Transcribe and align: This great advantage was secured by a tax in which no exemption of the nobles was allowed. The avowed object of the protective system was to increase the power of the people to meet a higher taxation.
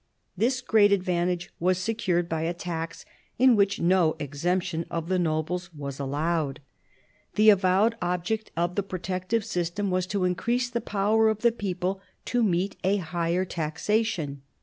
This 0.35 0.61
great 0.61 0.91
advantage 0.91 1.51
was 1.59 1.77
secured 1.77 2.27
by 2.27 2.41
a 2.41 2.55
tax 2.55 3.05
in 3.37 3.55
which 3.55 3.79
no 3.79 4.15
exemption 4.17 4.83
of 4.89 5.09
the 5.09 5.19
nobles 5.19 5.71
was 5.75 5.99
allowed. 5.99 6.59
The 7.35 7.51
avowed 7.51 7.95
object 8.01 8.49
of 8.57 8.73
the 8.73 8.81
protective 8.81 9.45
system 9.45 9.91
was 9.91 10.07
to 10.07 10.23
increase 10.23 10.71
the 10.71 10.81
power 10.81 11.29
of 11.29 11.43
the 11.43 11.51
people 11.51 12.01
to 12.25 12.41
meet 12.41 12.77
a 12.83 12.97
higher 12.97 13.45
taxation. 13.45 14.41